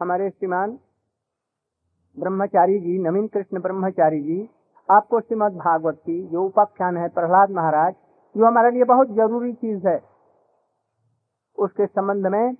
[0.00, 0.78] हमारे श्रीमान
[2.18, 4.50] ब्रह्मचारी जी, नवीन कृष्ण ब्रह्मचारी जी,
[4.90, 7.94] आपको श्रीमद भागवत की जो उपाख्यान है प्रहलाद महाराज,
[8.36, 10.02] जो हमारे लिए बहुत ज़रूरी चीज़ है,
[11.58, 12.54] उसके संबंध में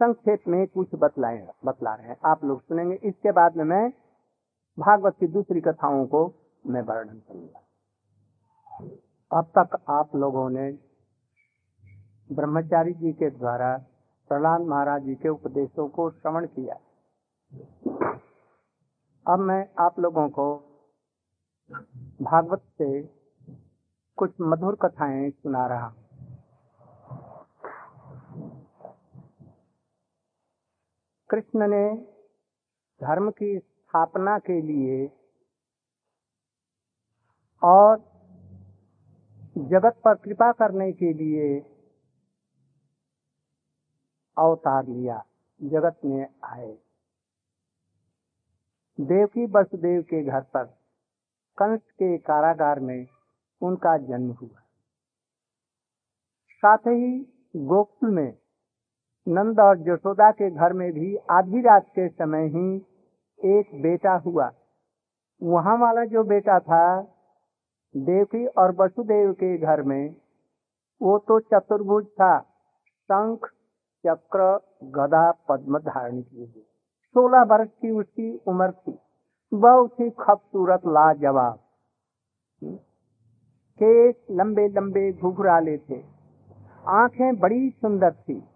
[0.00, 3.90] संक्षेप में कुछ बतलाए, बतला रहे हैं। आप लोग सुनेंगे। इसके बाद में मैं
[4.78, 6.34] भागवत की दूसरी कथाओं को
[6.66, 7.60] मैं वर्णन करूँगा।
[9.32, 10.72] अब तक आप लोगों ने
[12.32, 13.76] ब्रह्मचारी जी के द्वारा
[14.30, 16.74] प्रहलाद महाराज जी के उपदेशों को श्रवण किया।
[19.26, 20.44] अब मैं आप लोगों को
[22.22, 22.88] भागवत से
[24.18, 25.88] कुछ मधुर कथाएँ सुना रहा
[31.30, 31.82] कृष्ण ने
[33.00, 35.04] धर्म की स्थापना के लिए
[37.62, 37.98] और
[39.56, 41.48] जगत पर कृपा करने के लिए
[44.38, 45.24] अवतार लिया,
[45.62, 46.78] जगत में आए।
[49.00, 50.64] देवकी वसुदेव के घर पर
[51.58, 53.06] कंस के कारागार में
[53.62, 54.60] उनका जन्म हुआ।
[56.62, 57.20] साथ ही
[57.56, 58.38] गोकुल में,
[59.28, 62.76] नंद और जसोदा के घर में भी आधी रात के समय ही
[63.40, 64.50] एक बेटा हुआ।
[65.42, 67.02] वहाँ वाला जो बेटा था,
[67.96, 70.16] देवकी और वसुदेव के घर में,
[71.02, 72.40] वो तो चतुर्भुज था,
[73.04, 73.50] शंख
[74.06, 76.62] चक्र, गदा, पद्म धारण किए हुए।
[77.14, 78.98] सोलह वर्ष की उसकी उम्र थी।
[79.54, 81.58] बहुत ही खूबसूरत, लाजवाब।
[83.82, 86.04] केस लंबे लंबे घुघराले थे
[86.88, 88.48] आँखें बड़ी सुंदर थी।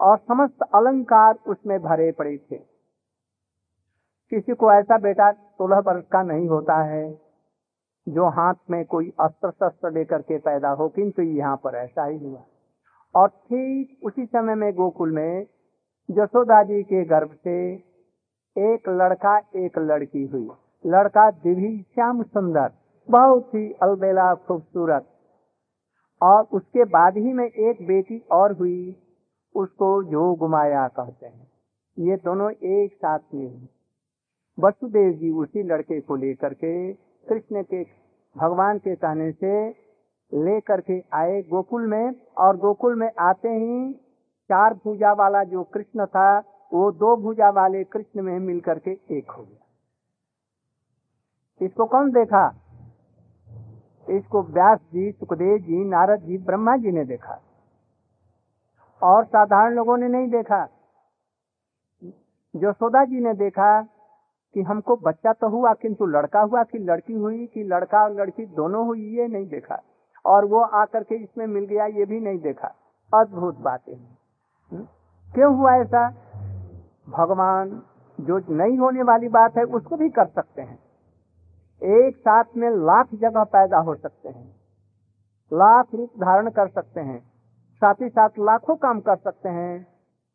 [0.00, 2.56] और समस्त अलंकार उसमें भरे पड़े थे।
[4.30, 7.20] किसी को ऐसा बेटा सोलह वर्ष का नहीं होता है,
[8.08, 12.18] जो हाथ में कोई अस्त्र शस्त्र लेकर के पैदा हो, किंतु यहाँ पर ऐसा ही
[12.18, 12.42] हुआ।
[13.16, 15.46] और ठीक उसी समय में गोकुल में
[16.10, 17.74] जसोदा जी के गर्भ से
[18.58, 20.48] एक लड़का, एक लड़की हुई।
[20.86, 22.70] लड़का दिव्य, श्याम सुंदर,
[23.10, 25.06] बहुत ही अलबेला, खूबसूरत।
[26.22, 28.96] और उसके बाद ही में एक बेटी और हुई,
[29.56, 31.50] उसको जो गुमाया कहते हैं।
[31.98, 33.68] ये दोनों एक साथ में हुई
[34.58, 36.92] वसुदेव जी उसी लड़के को लेकर के
[37.28, 37.82] कृष्ण के,
[38.36, 39.83] भगवान के कहने से
[40.34, 43.92] लेकर के आए गोकुल में और गोकुल में आते ही
[44.50, 46.38] चार भुजा वाला जो कृष्ण था,
[46.72, 49.60] वो दो भुजा वाले कृष्ण में मिलकर के एक हो गया।
[51.66, 52.54] इसको कौन देखा?
[54.10, 57.40] इसको व्यास जी, सुखदेव जी, नारद जी, ब्रह्मा जी ने देखा।
[59.02, 60.68] और साधारण लोगों ने नहीं देखा।
[62.56, 63.82] यशोदा जी ने देखा
[64.54, 68.46] कि हमको बच्चा तो हुआ, किंतु लड़का हुआ, कि लड़की हुई, कि लड़का और लड़की
[68.46, 69.82] दोनों हुई, ये नहीं देखा।
[70.26, 72.74] और वो आकर के इसमें मिल गया, ये भी नहीं देखा।
[73.14, 73.96] अद्भुत बातें
[75.34, 76.10] क्यों हुआ ऐसा?
[77.08, 77.82] भगवान,
[78.20, 80.78] जो नहीं होने वाली बात है, उसको भी कर सकते हैं।
[81.82, 84.56] एक साथ में लाख जगह पैदा हो सकते हैं।
[85.52, 87.32] लाख रूप धारण कर सकते हैं।
[87.74, 89.86] साथ ही साथ लाखों काम कर सकते हैं।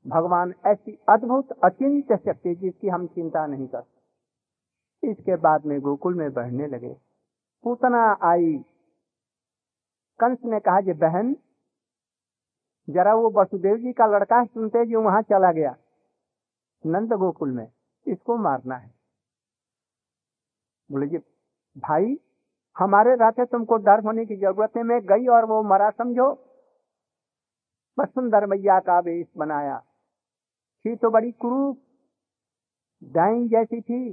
[0.07, 6.15] भगवान ऐसी अद्भुत, अचिंत्य शक्ति जिसकी हम चिंता नहीं कर सकते। इसके बाद में गोकुल
[6.15, 6.97] में बढ़ने लगे।
[7.63, 8.65] पूतना आई।
[10.19, 11.35] कंस ने कहा, जे बहन,
[12.87, 15.75] जरा वो वसुदेव जी का लड़का सुनते जो वहाँ चला गया,
[16.83, 17.67] नंद गोकुल में,
[18.05, 18.91] इसको मारना है।
[20.89, 21.17] बोले, जी
[21.75, 22.17] भाई,
[22.75, 26.31] हमारे रहते तुमको डर होने की ज़रूरत है मैं गई और वो मरा, समझो?
[27.97, 29.77] बस सुंदर मैया का वेश बनाया।
[30.85, 31.81] थी तो बड़ी क्रूप
[33.03, 34.09] डाइन जैसी थी,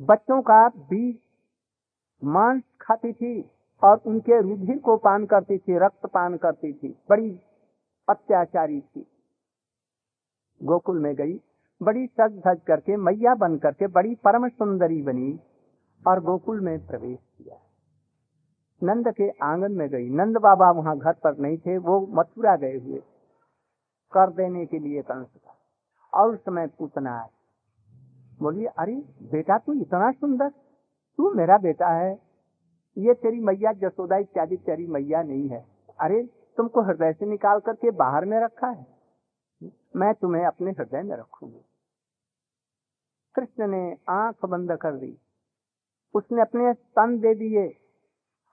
[0.00, 1.18] बच्चों का बीज
[2.22, 3.40] मांस खाती थी
[3.82, 7.40] और उनके रुधिर को पान करती थी, रक्त पान करती थी। बड़ी
[8.08, 9.06] अत्याचारी थी।
[10.62, 11.40] गोकुल में गई,
[11.82, 15.40] बड़ी सज धज करके, मैया बन करके, बड़ी परम सुंदरी बनी
[16.06, 17.56] और गोकुल में प्रवेश किया।
[18.82, 22.78] नंद के आँगन में गई। नंद बाबा वहाँ घर पर नहीं थे, वो मथुरा गए
[22.78, 23.02] हुए।
[24.12, 25.56] कर देने के लिए कंस का।
[26.20, 27.28] और उस समय पूतना
[28.38, 30.48] बोलिए, अरे, बेटा तू इतना सुंदर,
[31.16, 32.23] तू मेरा बेटा है
[32.98, 35.66] ये तेरी मैया जसोदा इत्यादि तेरी मैया नहीं है।
[36.00, 36.22] अरे,
[36.56, 38.86] तुमको हृदय से निकाल करके बाहर में रखा है?
[39.96, 41.64] मैं तुम्हें अपने हृदय में रखूँगी।
[43.34, 45.18] कृष्ण ने आँख बंद कर दी।
[46.14, 47.76] उसने अपने स्तन दे दिए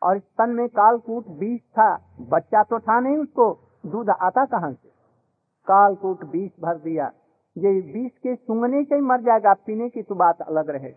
[0.03, 4.89] और स्तन में कालकूट बीज था। बच्चा तो था नहीं उसको। दूध आता कहाँ से?
[5.67, 7.11] कालकूट बीज भर दिया।
[7.57, 10.93] ये बीज के सुंगने से ही मर जाएगा। पीने की तो बात अलग रहे।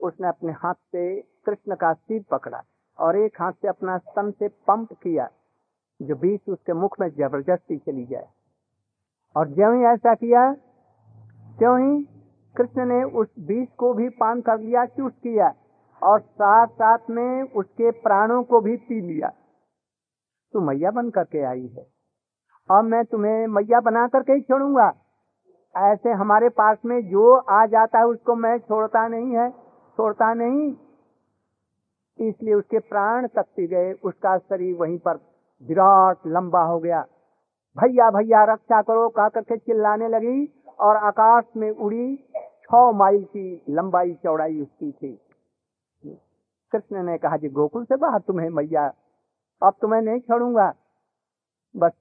[0.00, 2.62] उसने अपने हाथ से कृष्ण का सिर पकड़ा
[2.98, 5.28] और एक हाथ से अपना स्तन से पंप किया,
[6.02, 8.28] जो बीज उसके मुख में ज़बरदस्ती चली जाए।
[9.36, 10.52] और ज्यों ही ऐसा किया,
[11.58, 12.08] त्यों ही
[12.56, 15.54] कृष्ण ने उस बीज को भी पान कर लिया, चूस किया
[16.02, 19.32] और साथ साथ में उसके प्राणों को भी पी लिया।
[20.52, 21.86] तू मैया बन करके आई है।
[22.70, 24.92] और मैं तुम्हें मैया बना करके ही छोड़ूँगा।
[25.76, 29.50] ऐसे हमारे पास में जो आ जाता है, उसको मैं छोड़ता नहीं है,
[29.96, 30.76] छोड़ता नहीं।
[32.18, 35.18] इसलिए उसके प्राण तकती गए, उसका शरीर वहीं पर
[35.62, 37.00] विराट लंबा हो गया।
[37.76, 40.48] भैया भैया, रक्षा करो कहा करके चिल्लाने लगी
[40.80, 42.16] और आकाश में उड़ी
[42.64, 45.18] छ माइल की लंबाई चौड़ाई उसकी थी।
[46.72, 48.86] कृष्ण ने कहा, जी, गोकुल से बाहर तुम्हें मैया,
[49.62, 50.72] अब तुम्हें नहीं छोड़ूँगा।
[51.74, 51.92] बस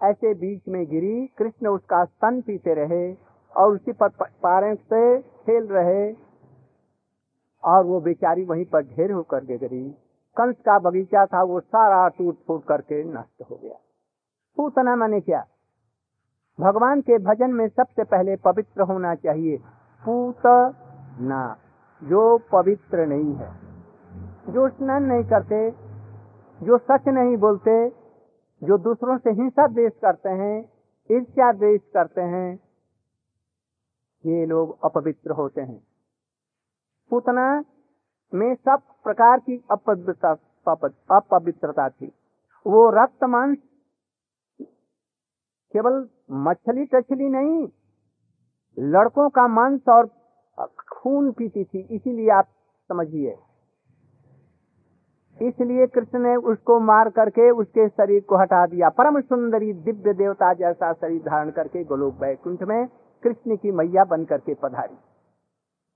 [0.00, 3.12] ऐसे बीच में गिरी, कृष्ण उसका स्तन पीते रहे
[3.56, 4.08] और उसी पर
[4.42, 6.12] पारे से खेल रहे।
[7.64, 9.90] और वो बेचारी वहीं पर ढेर होकर गिरी
[10.36, 13.76] कंस का बगीचा था, वो सारा टूट फूट करके नष्ट हो गया।
[14.56, 15.46] पूतना माने क्या?
[16.60, 19.56] भगवान के भजन में सबसे पहले पवित्र होना चाहिए।
[20.04, 20.42] पूत
[21.20, 21.56] ना,
[22.04, 23.64] जो पवित्र नहीं है।
[24.48, 25.70] जो स्नान नहीं करते,
[26.62, 27.88] जो सच नहीं बोलते,
[28.62, 30.72] जो दूसरों से हिंसा द्वेष करते हैं,
[31.12, 32.60] ईर्ष्या द्वेष करते हैं,
[34.26, 35.93] ये लोग अपवित्र होते हैं।
[37.10, 37.64] पूतना
[38.32, 42.12] में सब प्रकार की अपवित्रता थी।
[42.66, 43.58] वो रक्त मांस
[45.74, 46.08] केवल
[46.42, 47.68] मछली टछली नहीं,
[48.76, 50.10] लड़कों का मांस और
[50.90, 52.48] खून पीती थी। इसीलिए आप
[52.90, 53.36] समझिए।
[55.38, 60.54] इसलिए कृष्ण ने उसको मार करके उसके शरीर को हटा दिया। परम सुंदरी दिव्य देवता
[60.54, 62.88] जैसा शरीर धारण करके गोलोक बैकुंठ में
[63.22, 65.13] कृष्ण की मैया बन करके पधारी।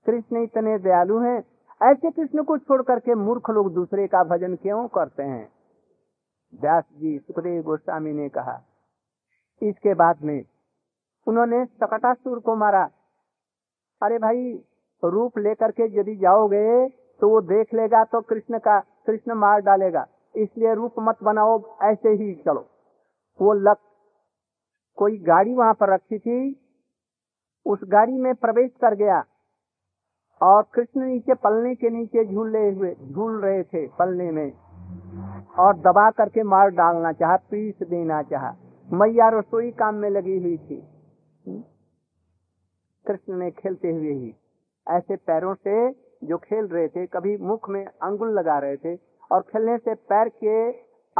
[0.05, 1.37] कृष्ण इतने दयालु हैं,
[1.81, 5.47] ऐसे कृष्ण को छोड़ करके मूर्ख लोग दूसरे का भजन क्यों करते हैं?
[6.53, 8.61] व्यास जी, सुखदेव गोस्वामी ने कहा,
[9.61, 10.41] इसके बाद में
[11.27, 12.83] उन्होंने सकटासुर को मारा।
[14.01, 14.51] अरे भाई,
[15.03, 16.87] रूप लेकर के यदि जाओगे
[17.21, 20.05] तो वो देख लेगा तो कृष्ण का, कृष्ण मार डालेगा।
[20.35, 22.65] इसलिए रूप मत बनाओ, ऐसे ही चलो।
[23.39, 23.77] वो लक,
[24.97, 26.39] कोई गाड़ी वहाँ पर रखी थी,
[27.65, 29.23] उस गाड़ी में प्रवेश कर गया।
[30.41, 34.51] और कृष्ण नीचे पलने के नीचे झूले हुए, झूल रहे थे पलने में।
[35.59, 38.51] और दबा करके मार डालना चाह, पीस देना चाह।
[38.95, 40.87] मैया रसोई काम में लगी हुई थी।
[43.07, 44.35] कृष्ण ने खेलते हुए ही
[44.89, 45.91] ऐसे पैरों से
[46.23, 48.95] जो खेल रहे थे, कभी मुख में अंगुल लगा रहे थे,
[49.31, 50.71] और खेलने से पैर के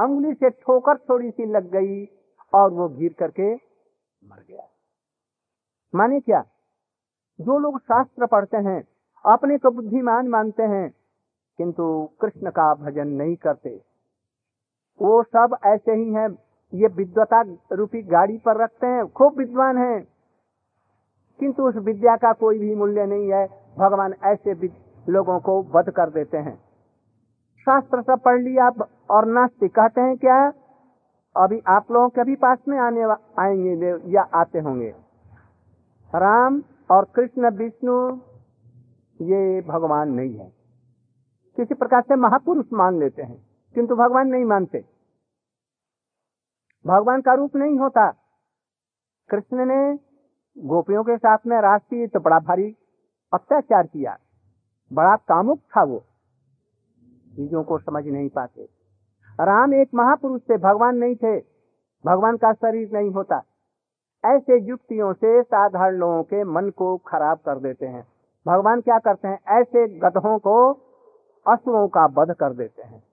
[0.01, 2.05] अंगुली से ठोकर थोड़ी सी लग गई,
[2.53, 3.55] और वो गिर करके
[4.29, 4.63] मर गया।
[5.95, 6.41] माने क्या?
[7.41, 8.83] जो लोग शास्त्र पढ़ते हैं
[9.25, 10.93] अपने को बुद्धिमान मानते हैं,
[11.57, 13.81] किंतु कृष्ण का भजन नहीं करते।
[15.01, 16.29] वो सब ऐसे ही हैं,
[16.73, 20.07] ये विद्वता रूपी गाड़ी पर रखते हैं, खूब विद्वान हैं।
[21.39, 24.53] किंतु उस विद्या का कोई भी मूल्य नहीं है, भगवान ऐसे
[25.09, 26.55] लोगों को वध कर देते हैं।
[27.59, 28.71] शास्त्र सब पढ़ लिया
[29.11, 30.53] और नास्तिक कहते हैं क्या?
[31.37, 33.03] अभी आप लोगों के भी पास में आने
[33.39, 34.89] आएँगे, या आते होंगे?
[36.15, 38.17] राम और कृष्ण, विष्णु
[39.21, 40.53] ये भगवान नहीं है।
[41.57, 43.45] किसी प्रकार से महापुरुष मान लेते हैं,
[43.75, 44.85] किंतु भगवान नहीं मानते।
[46.87, 48.11] भगवान का रूप नहीं होता।
[49.29, 49.99] कृष्ण ने
[50.57, 52.75] गोपियों के साथ में राष्ट्रीय तो बड़ा भारी
[53.33, 54.17] अत्याचार किया।
[54.93, 55.99] बड़ा कामुक था वो।
[57.35, 58.69] चीज़ों को समझ नहीं पाते।
[59.41, 61.39] राम एक महापुरुष थे, भगवान नहीं थे।
[62.05, 63.43] भगवान का शरीर नहीं होता।
[64.25, 68.07] ऐसे युक्तियों से साधारण लोगों के मन को खराब कर देते हैं।
[68.49, 69.39] भगवान क्या करते हैं?
[69.47, 70.73] ऐसे गधों को
[71.47, 73.03] असुरों का वध कर देते हैं।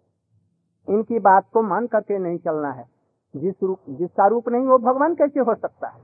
[0.89, 2.85] इनकी बात को मान करके नहीं चलना है।
[3.37, 6.01] जिस रूप, जिसका रूप नहीं, वो भगवान कैसे हो सकता है?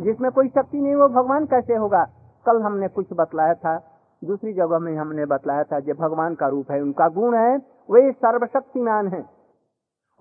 [0.00, 2.04] जिसमें कोई शक्ति नहीं, वो भगवान कैसे होगा?
[2.46, 6.70] कल हमने कुछ बतलाया था, दूसरी जगह में हमने बतलाया था जो भगवान का रूप
[6.70, 7.56] है, उनका गुण है,
[7.90, 9.20] वे सर्वशक्तिमान है।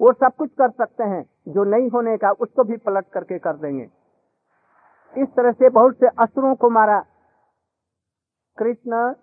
[0.02, 3.54] वो सब कुछ कर सकते हैं, जो नहीं होने का, उसको भी पलट करके कर
[3.54, 3.90] देंगे।
[5.18, 7.06] इस तरह से बहुत से असुरों को मारा
[8.58, 9.14] कृष्ण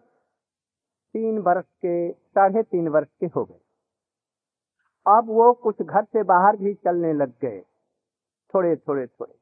[1.13, 3.61] तीन वर्ष के, साढ़े तीन वर्ष के हो गए।
[5.07, 7.65] अब वो कुछ घर से बाहर भी चलने लग गए।
[8.55, 9.35] थोड़े थोड़े थोड़े।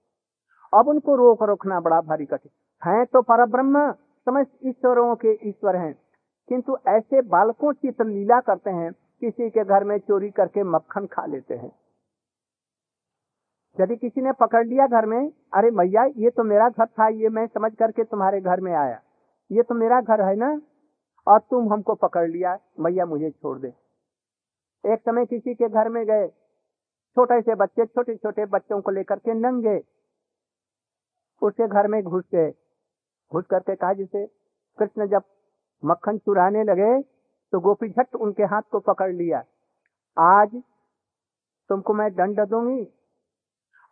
[0.78, 2.50] अब उनको रोक रोकना बड़ा भारी कठिन।
[2.90, 6.02] है तो पर ब्रह्म समस्त ईश्वरों के ईश्वर हैं।
[6.48, 11.06] किंतु ऐसे बालकों की तो लीला करते हैं, किसी के घर में चोरी करके मक्खन
[11.06, 11.72] खा लेते हैं।
[13.80, 17.28] यदि किसी ने पकड़ लिया घर में, अरे मैया, ये तो मेरा घर था, ये
[17.28, 19.02] मैं समझ करके तुम्हारे घर में आया।
[19.52, 20.60] ये तो मेरा घर है ना?
[21.26, 23.68] और तुम हमको पकड़ लिया, मैया मुझे छोड़ दे।
[24.84, 26.28] एक समय किसी के घर में गए,
[27.14, 29.78] छोटे से बच्चे छोटे छोटे बच्चों को लेकर के नंगे।
[31.42, 32.50] उसके घर में घुस गए।
[33.32, 34.26] घुस करके कहा जिसे,
[34.78, 35.22] कृष्ण जब
[35.84, 37.02] मक्खन चुराने लगे
[37.52, 39.44] तो गोपी झट उनके हाथ को पकड़ लिया।
[40.18, 40.62] आज
[41.68, 42.86] तुमको मैं दंड दूँगी।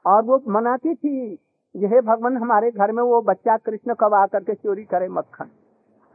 [0.07, 1.46] और वो मनाती थी।
[1.77, 5.51] यह भगवान, हमारे घर में वो बच्चा कृष्ण कब आकर के चोरी करे मक्खन।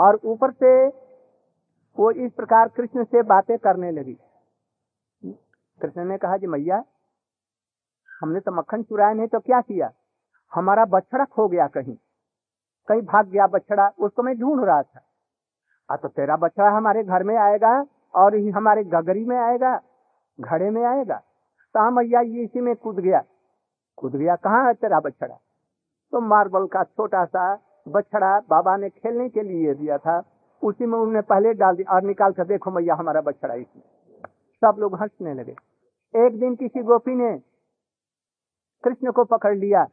[0.02, 0.88] और ऊपर से
[2.00, 4.18] वो इस प्रकार कृष्ण से बातें करने लगी।
[5.82, 6.84] कृष्ण ने कहा, जी मैया,
[8.22, 9.92] हमने तो मक्खन चुराया नहीं तो क्या किया?
[10.54, 11.96] हमारा बछड़ा खो गया कहीं।
[12.88, 15.02] कहीं भाग गया बछड़ा उसको मैं ढूंढ रहा था।
[15.92, 19.82] आ तो तेरा बछड़ा हमारे घर में आएगा और हमारे गगरी में आएगा,
[20.42, 21.18] घड़े में आएगा।
[21.74, 23.24] तो मैया, ये इसी में कूद गया।
[23.96, 25.40] कूद गया कहाँ है तेरा बछड़ा?
[26.14, 27.44] तो मार्बल का छोटा सा
[27.88, 30.22] बछड़ा बाबा ने खेलने के लिए दिया था।
[30.62, 33.84] उसी में उन्होंने पहले डाल दिया और निकाल कर देखो मैया, हमारा बछड़ा इसमें।
[34.62, 35.56] सब लोग हंसने लगे।
[36.14, 37.32] एक दिन किसी गोपी ने
[38.84, 39.84] कृष्ण को पकड़ लिया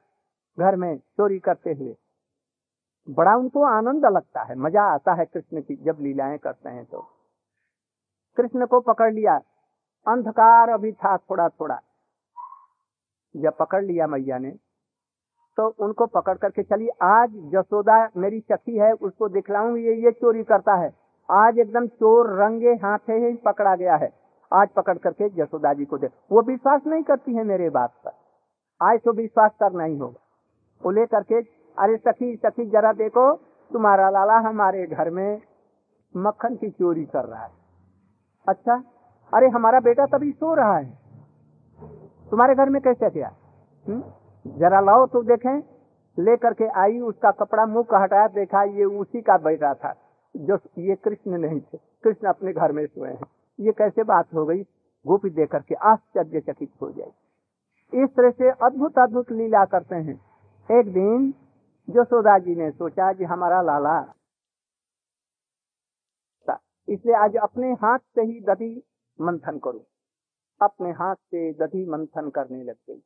[0.59, 1.95] घर में चोरी करते हुए।
[3.09, 7.01] बड़ा उनको आनंद लगता है, मज़ा आता है कृष्ण की जब लीलाएँ करते हैं तो।
[8.37, 9.37] कृष्ण को पकड़ लिया।
[10.07, 11.81] अंधकार अभी था थोड़ा थोड़ा
[13.35, 14.51] जब पकड़ लिया मैया ने
[15.59, 20.45] तो उनको पकड़ करके चली आज जसोदा मेरी सखी है, उसको दिखलाऊं ये ये चोरी
[20.45, 20.95] करता है।
[21.31, 24.13] आज एकदम चोर रंगे हाथे ही पकड़ा गया है।
[24.53, 28.11] आज पकड़ करके जसोदा जी को दे। वो विश्वास नहीं करती है मेरे बात पर।
[28.83, 30.21] आज तो विश्वास करना ही होगा।
[30.85, 31.35] वो ले करके
[31.79, 33.33] अरे सखी सखी, जरा देखो,
[33.73, 35.43] तुम्हारा लाला हमारे घर में
[36.17, 37.51] मक्खन की चोरी कर रहा है।
[38.49, 38.83] अच्छा
[39.35, 40.99] अरे हमारा बेटा तभी सो रहा है।
[42.31, 43.33] तुम्हारे घर में कैसे गया?
[43.89, 44.03] हम्म?
[44.57, 45.59] जरा लाओ तो देखें,
[46.19, 49.95] लेकर के आई, उसका कपड़ा मुँह का हटाया, देखा ये उसी का बेटा था।
[50.35, 53.27] जो ये कृष्ण नहीं थे, कृष्ण अपने घर में सोए हैं।
[53.59, 54.63] ये कैसे बात हो गई?
[55.07, 60.21] गोपी देख करके आश्चर्यचकित हो जाए। इस तरह से अद्भुत अद्भुत लीला करते हैं।
[60.69, 61.33] एक दिन
[61.89, 63.99] जसोदा जी ने सोचा कि हमारा लाला,
[66.89, 68.83] इसलिए आज अपने हाथ से ही दधी
[69.21, 69.81] मंथन करूँ।
[70.61, 73.03] अपने हाथ से दधी मंथन करने लग गई।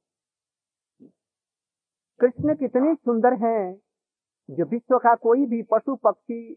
[2.21, 3.81] कृष्ण कितने सुंदर हैं।
[4.51, 6.57] जो विश्व का कोई भी पशु पक्षी,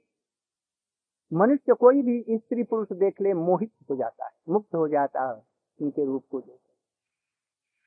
[1.33, 5.43] मनुष्य कोई भी स्त्री पुरुष देख ले, मोहित हो जाता है, मुक्त हो जाता है
[5.81, 6.59] उनके रूप को देख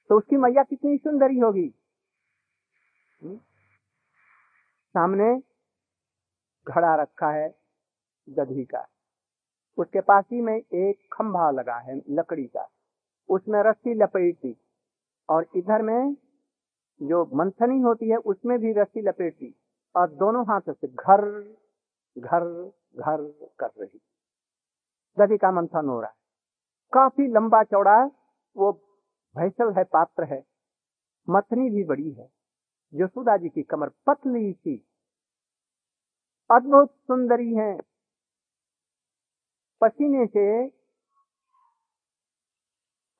[0.09, 1.75] तो उसकी मैया कितनी सुंदरी होगी।
[3.23, 3.37] हम्म?
[4.89, 5.43] सामने
[6.69, 7.59] घड़ा रखा है
[8.29, 8.89] दधी का।
[9.79, 12.71] उसके पास ही में एक खंभा लगा है, लकड़ी का।
[13.29, 14.57] उसमें रस्सी लपेटी
[15.29, 16.17] और इधर में
[17.02, 19.55] जो मंथनी होती है, उसमें भी रस्सी लपेटी
[19.97, 21.21] और दोनों हाथों से घर
[22.19, 24.00] घर घर कर रही।
[25.19, 26.17] दधी का मंथन हो रहा है।
[26.93, 28.11] काफ़ी लंबा चौड़ा,
[28.57, 28.73] वो
[29.37, 30.47] भैसल है, पात्र है।
[31.31, 32.31] मथनी भी बड़ी है।
[32.95, 34.88] यशोदा जी की कमर पतली सी।
[36.50, 37.81] अद्भुत सुंदरी है।
[39.81, 40.69] पसीने से,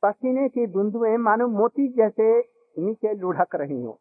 [0.03, 4.01] पसीने की बूंदुएँ मानो मोती जैसे नीचे लुढ़क रही हो।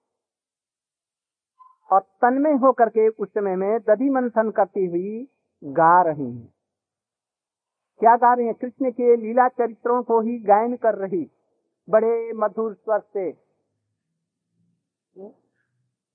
[1.91, 5.27] और तन्मय होकर के उस समय में दधि मंथन करती हुई
[5.63, 6.53] गा रही हैं।
[8.00, 8.53] क्या गा रही हैं?
[8.53, 11.31] कृष्ण के लीला चरित्रों को ही गायन कर रही
[11.89, 13.48] बड़े मधुर स्वर से।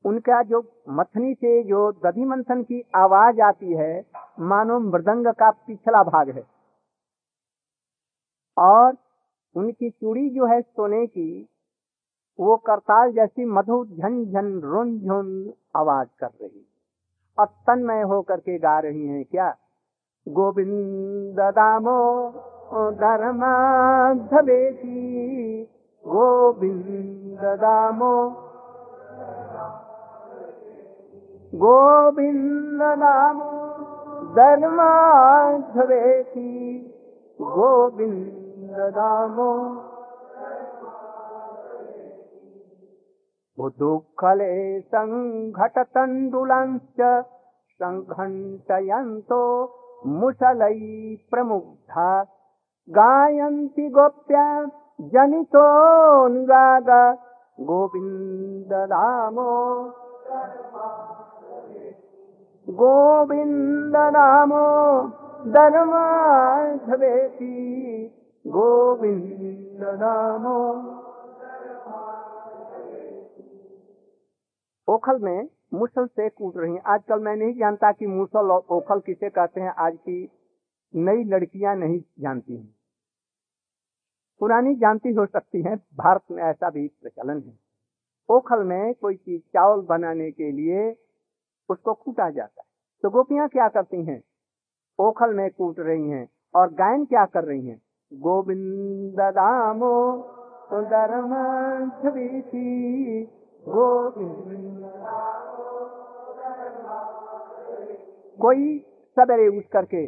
[0.05, 4.07] उनका जो मथनी से जो दधि मंथन की आवाज़ आती है,
[4.41, 6.43] मानो मृदंग का पिछला भाग है।
[8.59, 8.97] और
[9.57, 11.49] उनकी चूड़ी जो है सोने की
[12.41, 16.67] वो करताल जैसी मधुर झन रुन झुन आवाज़ कर रही।
[17.39, 19.57] और तन्मय होकर के गा रही हैं क्या?
[20.29, 22.31] गोविंद दामो
[22.91, 23.73] धर्माधवेशी
[26.07, 28.31] गोविंद दामो
[31.55, 33.51] गोविंद नामो
[34.35, 35.31] धर्माधवेशी
[37.41, 39.53] गोविंद दामो
[43.59, 44.53] बुद्धुखले
[44.93, 47.01] सङ्घटतण्डुलञ्च
[47.83, 49.43] सङ्घण्टयन्तो
[50.21, 50.77] मुसलै
[51.31, 52.07] प्रमुग्धा
[52.89, 54.47] गायन्ति गोप्या
[55.13, 56.89] जनितोऽनुराग
[57.69, 59.51] गोविन्दनामो
[62.81, 64.65] गोविन्दनामो
[65.55, 67.55] धर्माधवेति
[68.57, 70.59] गोविन्दनामो
[74.89, 79.01] ओखल में मुसल से कूट रही हैं। आजकल मैं नहीं जानता कि मुसल और ओखल
[79.01, 80.31] किसे कहते हैं। आज की
[80.97, 82.75] नई लड़कियाँ नहीं जानती हैं।
[84.41, 87.59] पुरानी जानती हो सकती हैं। भारत में ऐसा भी प्रचलन है।
[88.31, 90.97] ओखल में कोई चीज़ चावल बनाने के लिए
[91.69, 92.67] उसको कूटा जाता है।
[93.03, 94.23] तो गोपियाँ क्या करती हैं?
[94.99, 97.83] ओखल में कूट रही हैं और गायन क्या कर रही हैं?
[98.15, 100.29] गोविंद दामो
[100.73, 103.42] गोविंद
[108.39, 108.79] कोई
[109.17, 110.07] सवेरे उठ करके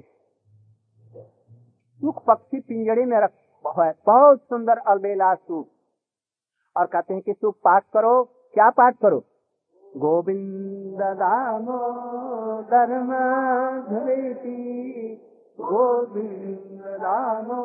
[2.01, 3.33] सुख पक्षी पिंजड़े में रख
[3.79, 5.69] है। बहुत सुंदर अलबेला सुख
[6.77, 8.23] और कहते हैं कि सुख पाठ करो।
[8.55, 9.23] क्या पाठ करो?
[9.97, 11.79] गोविंद दामो
[12.63, 13.11] धर्म
[15.61, 17.63] गोविंद दामो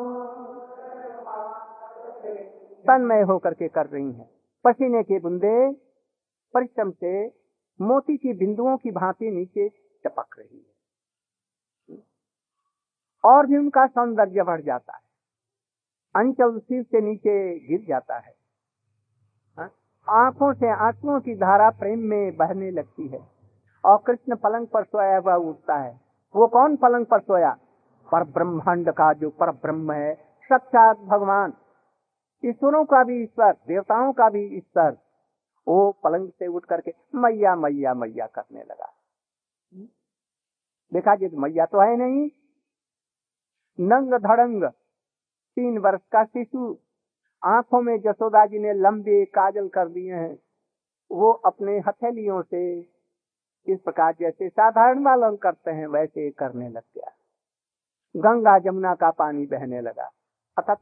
[2.86, 5.72] तन्मय होकर के कर रही हैं। पसीने के बुंदे,
[6.54, 7.28] परिश्रम से
[7.80, 9.68] मोती की बिंदुओं की भांति नीचे
[10.06, 10.70] चपक रही है।
[13.24, 15.02] और भी उनका सौंदर्य बढ़ जाता है।
[16.16, 18.34] अंचल सिर से नीचे गिर जाता है।
[19.58, 19.72] हाँ?
[20.08, 23.28] आँखों से आंसुओं की धारा प्रेम में बहने लगती है।
[23.84, 26.00] और कृष्ण पलंग पर सोया हुआ उठता है।
[26.36, 27.58] वो कौन पलंग पर सोया?
[28.12, 30.14] पर ब्रह्मांड का जो पर ब्रह्म है
[30.52, 31.52] सच्चा भगवान।
[32.44, 34.98] ईश्वरों का भी ईश्वर देवताओं का भी ईश्वर
[35.68, 38.92] वो पलंग से उठ करके मैया मैया मैया करने लगा।
[40.92, 42.30] देखा जी, मैया तो है नहीं।
[43.80, 44.64] नंग धड़ंग,
[45.56, 46.78] तीन वर्ष का शिशु,
[47.44, 50.38] आँखों में जसोदा जी ने लंबे काजल कर दिए हैं।
[51.12, 52.80] वो अपने हथेलियों से
[53.66, 57.12] इस प्रकार जैसे साधारण बालन करते हैं, वैसे करने लग गया।
[58.16, 60.10] गंगा जमुना का पानी बहने लगा।
[60.58, 60.78] अर्थात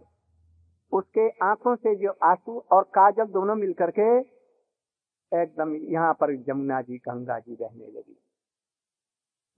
[0.92, 4.18] उसके आँखों से जो आँसू और काजल दोनों मिलकर के
[5.32, 8.22] एकदम यहाँ पर जमुना जी, गंगा जी बहने लगी।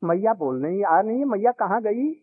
[0.05, 2.15] मैया बोल नहीं, आ नहीं मैया कहाँ गई?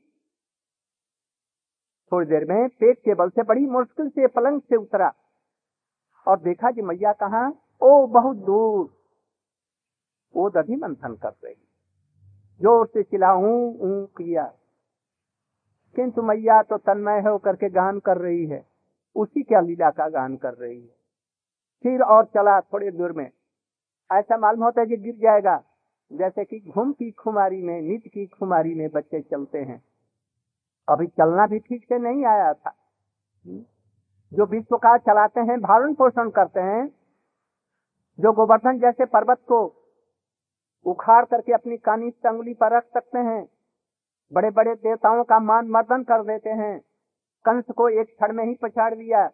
[2.11, 5.13] थोड़ी देर में पेट के बल से बड़ी मुश्किल से पलंग से उतरा।
[6.27, 7.47] और देखा कि मैया कहा?
[7.81, 8.97] ओ, बहुत दूर।
[10.35, 11.55] वो दधी मंथन कर रही।
[12.61, 14.43] ज़ोर से चिल्लाऊ किया
[15.95, 18.76] किंतु मैया तो तन्मय होकर के गान कर रही है।
[19.15, 20.95] उसी क्या लीला का गान कर रही है।
[21.83, 23.31] फिर और चला थोड़ी दूर में।
[24.11, 25.63] ऐसा मालूम होता है कि गिर जाएगा।
[26.13, 29.83] जैसे कि घूम की खुमारी में नित की खुमारी में बच्चे चलते हैं।
[30.89, 32.73] अभी चलना भी ठीक से नहीं आया था।
[34.33, 36.87] जो विश्व का चलाते हैं, भारण पोषण करते हैं,
[38.19, 39.73] जो गोवर्धन जैसे पर्वत को
[40.85, 43.47] उखाड़ करके अपनी कानी टंगली पर रख सकते हैं
[44.33, 46.81] बड़े बड़े देवताओं का मान मर्दन कर देते हैं
[47.47, 49.25] कंस को एक क्षण में ही पछाड़ दिया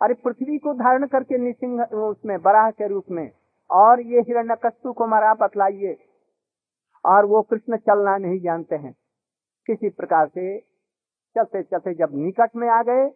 [0.00, 3.30] अरे पृथ्वी को धारण करके निसिंह उसमें, बराह के रूप में,
[3.70, 5.96] और ये हिरण्यकस्तु को मरा बतलाइए।
[7.04, 8.92] और वो कृष्ण चलना नहीं जानते हैं।
[9.68, 10.58] किसी प्रकार से
[11.36, 13.08] चलते चलते जब निकट में आ गए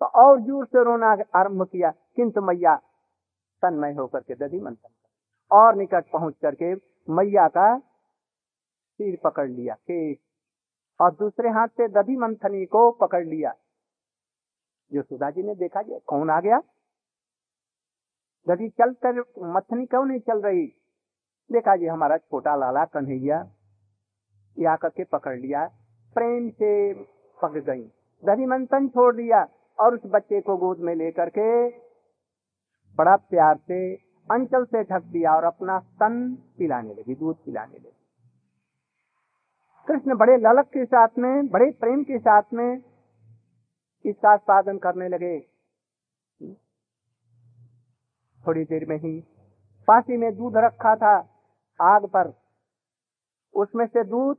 [0.00, 2.74] तो और ज़ोर से रोना आरंभ किया, किंतु मैया,
[3.62, 4.90] तन्मय होकर के दधी मंथन
[5.50, 6.74] और निकट पहुँच करके
[7.08, 10.16] मैया का सिर पकड़ लिया केस
[11.00, 13.54] और दूसरे हाथ से दधी मंथनी को पकड़ लिया।
[14.92, 16.58] जो सुधा जी ने देखा जी कौन आ गया?
[18.46, 19.20] दधी चल कर
[19.56, 20.66] मथनी क्यों नहीं चल रही?
[21.50, 23.38] देखा जी, हमारा छोटा लाला कन्हैया
[24.56, 25.66] ये आकर के पकड़ लिया,
[26.16, 26.94] प्रेम से
[27.42, 27.82] पक गई।
[28.22, 29.46] दही मंथन छोड़ दिया
[29.78, 31.68] और उस बच्चे को गोद में लेकर के
[32.98, 33.94] बड़ा प्यार से
[34.28, 37.96] अंचल से ढक दिया और अपना तन पिलाने लगी, दूध पिलाने लगी।
[39.88, 42.80] कृष्ण बड़े ललक के साथ में, बड़े प्रेम के साथ में
[44.04, 45.40] इसका साधन करने लगे।
[48.46, 49.20] थोड़ी देर में ही
[49.86, 51.14] पासी में दूध रखा था
[51.80, 52.32] आग पर।
[53.54, 54.38] उसमें से दूध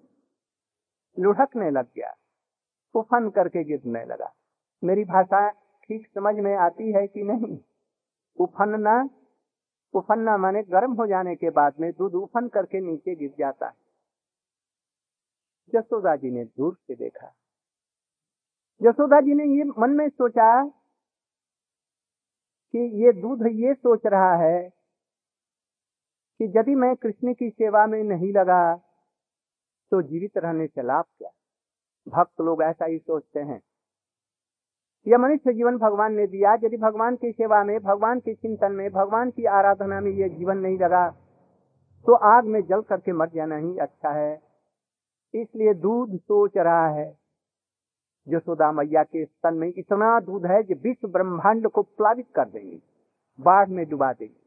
[1.19, 2.13] लुढ़कने लग गया।
[2.95, 4.33] उफन करके गिरने लगा।
[4.83, 7.59] मेरी भाषा ठीक समझ में आती है कि नहीं?
[8.39, 9.09] उफनना
[9.93, 13.83] उफनना माने गर्म हो जाने के बाद में दूध उफन करके नीचे गिर जाता। है
[15.73, 17.33] जसोदा जी ने दूर से देखा।
[18.81, 20.63] जसोदा जी ने ये मन में सोचा
[22.73, 24.69] कि ये दूध ये सोच रहा है
[26.39, 28.75] कि यदि मैं कृष्ण की सेवा में नहीं लगा
[29.91, 31.29] तो जीवित रहने से लाभ क्या?
[32.07, 33.61] भक्त लोग ऐसा ही सोचते हैं।
[35.07, 38.89] यह मनुष्य जीवन भगवान ने दिया। यदि भगवान की सेवा में, भगवान के चिंतन में,
[38.91, 41.09] भगवान की आराधना में यह जीवन नहीं लगा
[42.05, 44.33] तो आग में जल करके मर जाना ही अच्छा है।
[45.33, 47.22] इसलिए दूध सोच रहा है।
[48.27, 52.79] यशोदा मैया के स्तन में इतना दूध है कि विश्व ब्रह्मांड को प्लावित कर देंगे
[53.39, 54.41] बाढ़ में डुबा देंगे।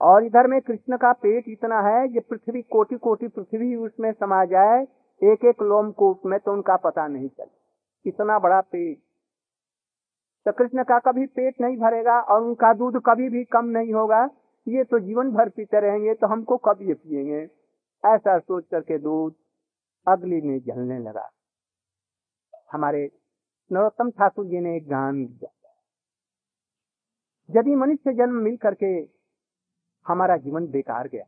[0.00, 4.44] और इधर में कृष्ण का पेट इतना है ये पृथ्वी कोटि कोटि पृथ्वी उसमें समा
[4.44, 4.82] जाए
[5.22, 8.98] एक एक लोम को उसमें तो उनका पता नहीं चले। इतना बड़ा पेट।
[10.46, 14.24] तो कृष्ण का कभी पेट नहीं भरेगा और उनका दूध कभी भी कम नहीं होगा।
[14.66, 17.40] ये तो जीवन भर पीते रहेंगे तो हमको कब ये पिएँगे?
[18.04, 19.34] ऐसा सोच करके दूध
[20.06, 21.28] अगली में जलने लगा।
[22.72, 23.10] हमारे
[23.72, 25.16] नरोत्तम ठाकुर जी ने एक गान
[27.50, 28.86] यदि मनुष्य जन्म मिल करके
[30.06, 31.24] हमारा जीवन बेकार गया,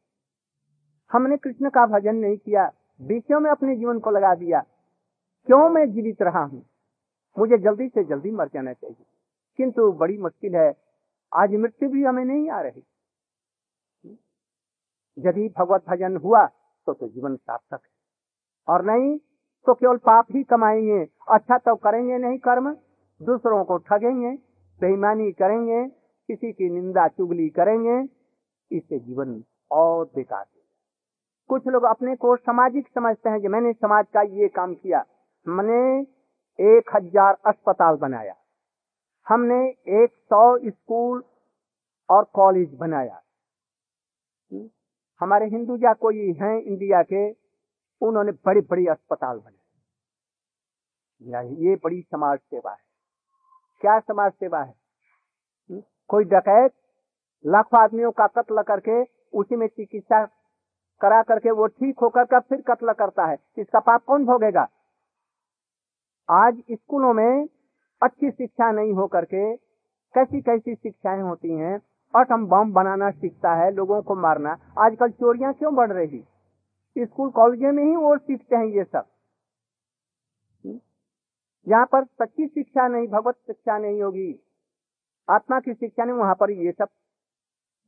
[1.12, 2.70] हमने कृष्ण का भजन नहीं किया
[3.01, 4.61] विषयों में अपने जीवन को लगा दिया,
[5.46, 6.64] क्यों मैं जीवित रहा हूँ?
[7.38, 9.05] मुझे जल्दी से जल्दी मर जाना चाहिए।
[9.59, 10.72] किंतु बड़ी मुश्किल है,
[11.33, 12.83] आज मृत्यु भी हमें नहीं आ रही।
[15.18, 16.46] यदि भगवत भजन हुआ
[16.87, 17.90] तो तो जीवन सार्थक है।
[18.68, 19.18] और नहीं
[19.66, 22.70] तो केवल पाप ही कमाएँगे अच्छा तो करेंगे नहीं कर्म,
[23.20, 24.30] दूसरों को ठगेंगे,
[24.80, 25.86] बेईमानी करेंगे,
[26.28, 27.96] किसी की निंदा चुगली करेंगे,
[28.70, 30.44] इससे जीवन और बेकार
[31.50, 35.04] कुछ लोग अपने को सामाजिक समझते हैं कि मैंने समाज का ये काम किया
[35.46, 35.78] मैंने
[36.58, 38.34] एक हज़ार अस्पताल बनाया,
[39.26, 39.58] हमने
[40.02, 41.22] एक सौ स्कूल
[42.08, 43.20] और कॉलेज बनाया।
[45.20, 47.28] हमारे हिंदू हिंदुजा कोई हैं इंडिया के,
[48.00, 49.57] उन्होंने बड़े बड़े अस्पताल बनाए।
[51.22, 52.87] ये बड़ी समाज सेवा है।
[53.81, 54.74] क्या समाज सेवा है?
[56.11, 56.72] कोई डकैत,
[57.44, 59.02] लाखों आदमियों का कत्ल करके
[59.35, 60.24] उसी में चिकित्सा
[61.00, 63.37] करा करके वो ठीक होकर का फिर कत्ल करता है?
[63.59, 64.68] इसका पाप कौन भोगेगा?
[66.28, 67.48] आज स्कूलों में
[68.02, 69.57] अच्छी शिक्षा नहीं हो करके
[70.14, 71.78] कैसी कैसी शिक्षाएँ होती हैं?
[72.14, 76.24] अटम बम बनाना सीखता है, लोगों को मारना। आजकल चोरियाँ क्यों बढ़ रही?
[76.96, 79.07] स्कूल कॉलेज में ही वो सीखते हैं ये सब।
[81.66, 84.34] यहाँ पर सच्ची शिक्षा नहीं, भगवत शिक्षा नहीं होगी।
[85.28, 86.88] आत्मा की शिक्षा नहीं, वहाँ पर ये सब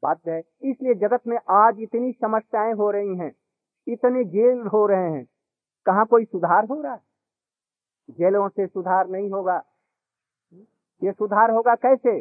[0.02, 3.32] बात है। इसलिए जगत में आज इतनी समस्याएँ हो रही हैं,
[3.86, 5.24] इतने जेल हो रहे हैं।
[5.86, 7.00] कहा कोई सुधार हो रहा है?
[8.08, 9.62] जेलों से सुधार नहीं होगा।
[11.02, 12.18] ये सुधार होगा कैसे?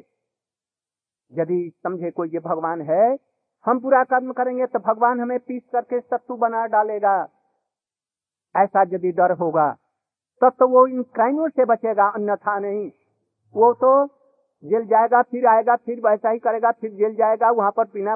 [1.31, 3.17] यदि समझे कोई ये भगवान है,
[3.65, 7.17] हम पूरा कर्म करेंगे तो भगवान हमें पीस करके सत्तू बना डालेगा।
[8.55, 9.67] ऐसा यदि डर होगा
[10.41, 12.91] तब तो वो इन क्राइमों से बचेगा, अन्यथा नहीं।
[13.55, 14.05] वो तो
[14.63, 18.15] जेल जाएगा, फिर आएगा, फिर वैसा ही करेगा, फिर जेल जाएगा, वहाँ पर बिना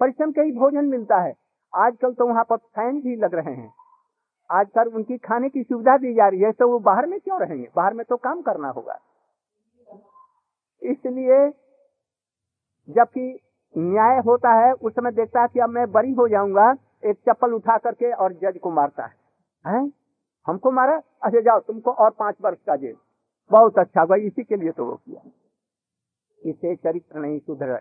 [0.00, 1.34] परिश्रम के ही भोजन मिलता है।
[1.74, 3.74] आजकल तो वहाँ पर फ़ैन भी लग रहे हैं।
[4.50, 7.68] आजकल उनकी खाने की सुविधा दी जा रही है तो वो बाहर में क्यों रहेंगे?
[7.76, 8.98] बाहर में तो काम करना होगा।
[10.82, 11.50] इसलिए
[12.88, 13.40] जबकि
[13.78, 17.52] न्याय होता है, उस समय देखता है कि अब मैं बरी हो जाऊँगा, एक चप्पल
[17.52, 19.14] उठा करके और जज को मारता है।
[19.66, 19.92] हैं?
[20.46, 20.96] हमको मारा?
[20.96, 22.96] अच्छा जाओ, तुमको और पाँच वर्ष का जेल।
[23.50, 25.30] बहुत अच्छा भाई इसी के लिए तो वो किया।
[26.42, 27.80] इसे चरित्र नहीं सुधरेगा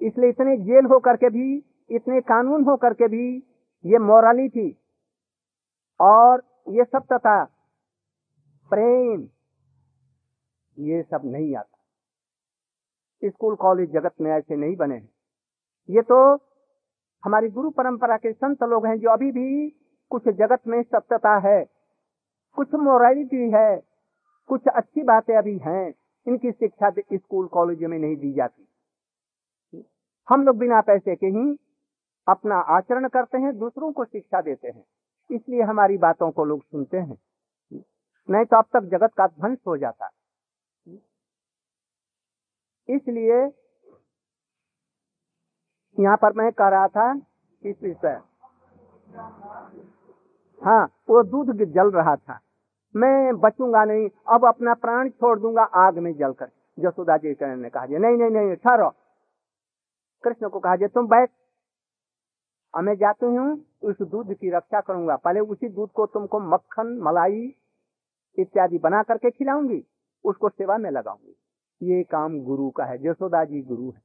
[0.00, 1.56] इसलिए इतने जेल हो करके भी,
[1.90, 3.36] इतने कानून हो करके भी,
[3.84, 4.70] ये मोरालिटी
[6.00, 7.42] और ये सब तथा
[8.70, 9.28] प्रेम,
[10.78, 15.08] ये सब नहीं आता। स्कूल कॉलेज जगत में ऐसे नहीं बने हैं।
[15.88, 16.18] ये तो
[17.24, 19.68] हमारी गुरु परंपरा के संत लोग हैं जो अभी भी
[20.10, 21.62] कुछ जगत में सत्यता है।
[22.56, 23.82] कुछ मोरालिटी है,
[24.48, 25.94] कुछ अच्छी बातें अभी हैं,
[26.26, 28.68] इनकी शिक्षा स्कूल कॉलेज में नहीं दी जाती।
[30.28, 31.58] हम लोग बिना पैसे के ही
[32.28, 34.84] अपना आचरण करते हैं, दूसरों को शिक्षा देते हैं।
[35.30, 37.18] इसलिए हमारी बातों को लोग सुनते हैं।
[38.30, 40.10] नहीं तो अब तक जगत का ध्वंस हो जाता।
[42.88, 43.40] इसलिए
[46.00, 47.12] यहाँ पर मैं कह रहा था
[47.62, 48.20] इस विषय।
[50.62, 52.38] हाँ वो दूध जल रहा था।
[52.96, 57.70] मैं बचूँगा नहीं, अब अपना प्राण छोड़ दूँगा आग में जलकर। जसोदा जी कृष्ण ने
[57.70, 58.88] कहा नहीं नहीं नहीं, ठहरो।
[60.24, 61.30] कृष्ण को कहा तुम बैठ।
[62.76, 67.54] मैं जाती हूँ, उस दूध की रक्षा करूँगा। पहले उसी दूध को तुमको मक्खन, मलाई
[68.38, 69.84] इत्यादि बना करके खिलाऊँगी,
[70.24, 71.36] उसको सेवा में लगाऊँगी।
[71.82, 74.02] ये काम गुरु का है, जसोदा जी गुरु है।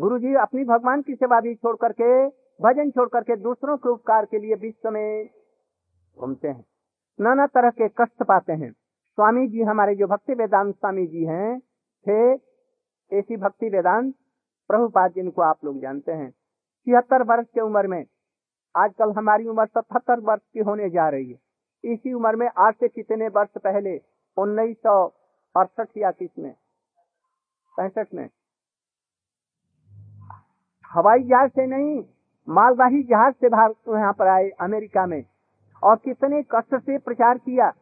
[0.00, 2.28] गुरु जी, अपनी भगवान की सेवा भी छोड़ करके
[2.62, 5.28] भजन छोड़ करके दूसरों के उपकार के लिए विश्व में
[6.18, 6.64] घूमते हैं।
[7.20, 8.72] नाना तरह के कष्ट पाते हैं।
[9.14, 11.60] स्वामी जी हमारे जो भक्ति वेदांत स्वामी जी हैं,
[12.08, 12.32] थे,
[13.18, 14.14] ऐसी भक्ति वेदांत
[14.68, 18.04] प्रभुपाद जिनको आप लोग जानते हैं। छिहत्तर वर्ष की उम्र में,
[18.76, 21.38] आजकल हमारी उम्र सतहत्तर वर्ष की होने जा रही है।
[21.92, 24.00] इसी उम्र में आज से कितने वर्ष पहले,
[24.36, 25.06] उन्नीस सौ
[25.56, 26.54] अड़सठ या किसमें?
[27.76, 28.28] पैंसठ में।
[30.92, 32.15] हवाई जहाज़ से नहीं
[32.48, 35.24] मालवाही जहाज़ से भारत यहाँ पर आए अमेरिका में।
[35.82, 37.72] और कितने कष्ट से प्रचार किया।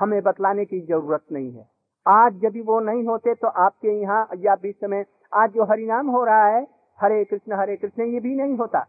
[0.00, 1.68] हमें बतलाने की ज़रूरत नहीं है।
[2.08, 6.24] आज यदि वो नहीं होते तो आपके यहाँ या विश्व में आज जो हरिनाम हो
[6.24, 6.66] रहा है,
[7.00, 8.86] हरे कृष्ण हरे कृष्ण, ये भी नहीं होता।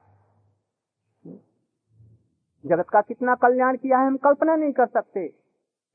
[2.65, 5.27] जगत का कितना कल्याण किया है हम कल्पना नहीं कर सकते।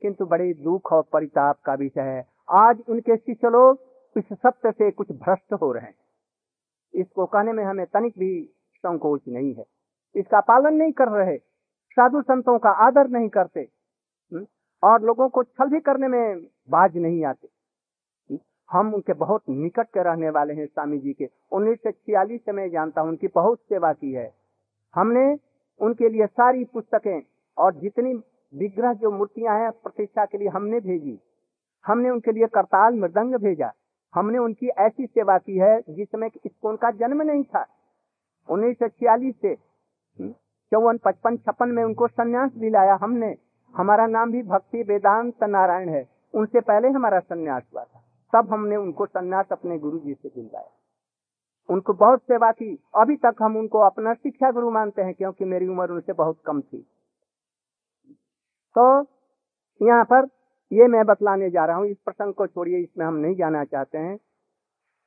[0.02, 3.78] किंतु बड़े दुख और परिताप का विषय है। आज उनके शिष्य लोग
[4.16, 5.94] इस सत्य से कुछ भ्रष्ट हो रहे हैं।
[6.94, 8.55] इसको कहने में हमें तनिक भी
[8.86, 9.64] संकोच नहीं है।
[10.14, 13.68] इसका पालन नहीं कर रहे, साधु संतों का आदर नहीं करते
[14.82, 17.48] और लोगों को छल भी करने में बाज नहीं आते।
[18.70, 22.52] हम उनके बहुत निकट के रहने वाले हैं स्वामी जी के। उन्नीस सौ छियालीस से
[22.52, 24.30] मैं जानता हूँ उनकी बहुत सेवा की है।
[24.94, 25.24] हमने
[25.80, 27.20] उनके लिए सारी पुस्तकें
[27.58, 28.12] और जितनी
[28.52, 31.18] विग्रह जो मूर्तियाँ हैं प्रतिष्ठा के लिए हमने भेजी।
[31.84, 33.70] हमने उनके लिए करताल मृदंग भेजा।
[34.14, 37.64] हमने उनकी ऐसी सेवा की है जिसमें इसको उनका जन्म नहीं था।
[38.48, 39.54] उन्नीस सौ छियालीस से।
[40.72, 43.34] चौवन, पचपन, छप्पन में उनको संन्यास दिलाया हमने।
[43.74, 48.76] हमारा नाम भी भक्ति वेदांत नारायण है। उनसे पहले हमारा संन्यास हुआ था। तब हमने
[48.76, 50.70] उनको संन्यास अपने गुरु जी से दिलवाया।
[51.68, 55.68] उनको बहुत सेवा की। अभी तक हम उनको अपना शिक्षा गुरु मानते हैं, क्योंकि मेरी
[55.68, 56.86] उम्र उनसे बहुत कम थी।
[58.76, 58.84] तो
[59.80, 60.28] यहाँ पर
[60.72, 63.98] ये मैं बतलाने जा रहा हूँ। इस प्रसंग को छोड़िए, इसमें हम नहीं जाना चाहते
[63.98, 64.18] हैं।